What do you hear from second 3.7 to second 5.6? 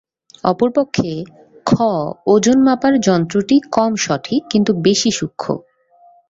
কম সঠিক, কিন্তু বেশি সূক্ষ্ম।